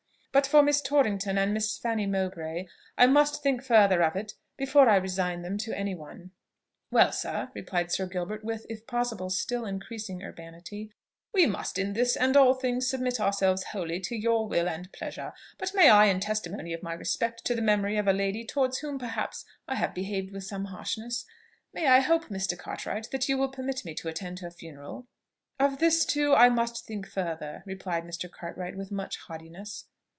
But 0.33 0.47
for 0.47 0.63
Miss 0.63 0.79
Torrington 0.79 1.37
and 1.37 1.53
Miss 1.53 1.77
Fanny 1.77 2.05
Mowbray, 2.05 2.65
I 2.97 3.05
must 3.05 3.43
think 3.43 3.61
further 3.61 4.01
of 4.01 4.15
it 4.15 4.33
before 4.55 4.87
I 4.87 4.95
resign 4.95 5.41
them 5.41 5.57
to 5.57 5.77
any 5.77 5.93
one." 5.93 6.31
"Well, 6.89 7.11
sir," 7.11 7.51
replied 7.53 7.91
Sir 7.91 8.05
Gilbert 8.05 8.41
with, 8.41 8.65
if 8.69 8.87
possible, 8.87 9.29
still 9.29 9.65
increasing 9.65 10.23
urbanity, 10.23 10.93
"we 11.33 11.45
must 11.45 11.77
in 11.77 11.91
this 11.91 12.15
and 12.15 12.37
all 12.37 12.53
things 12.53 12.87
submit 12.89 13.19
ourselves 13.19 13.65
wholly 13.73 13.99
to 13.99 14.15
your 14.15 14.47
will 14.47 14.69
and 14.69 14.89
pleasure. 14.93 15.33
But 15.57 15.75
may 15.75 15.89
I, 15.89 16.05
in 16.05 16.21
testimony 16.21 16.71
of 16.71 16.81
my 16.81 16.93
respect 16.93 17.43
to 17.43 17.53
the 17.53 17.61
memory 17.61 17.97
of 17.97 18.07
a 18.07 18.13
lady 18.13 18.45
towards 18.45 18.77
whom 18.77 18.97
perhaps 18.97 19.43
I 19.67 19.75
have 19.75 19.93
behaved 19.93 20.31
with 20.31 20.45
some 20.45 20.63
harshness, 20.63 21.25
may 21.73 21.87
I 21.87 21.99
hope, 21.99 22.27
Mr. 22.27 22.57
Cartwright, 22.57 23.09
that 23.11 23.27
you 23.27 23.37
will 23.37 23.49
permit 23.49 23.83
me 23.83 23.93
to 23.95 24.07
attend 24.07 24.39
her 24.39 24.49
funeral?" 24.49 25.07
"Of 25.59 25.79
this 25.79 26.05
too 26.05 26.33
I 26.33 26.47
must 26.47 26.85
think 26.85 27.05
further," 27.05 27.63
replied 27.65 28.05
Mr. 28.05 28.31
Cartwright 28.31 28.77
with 28.77 28.93
much 28.93 29.17
haughtiness. 29.27 29.87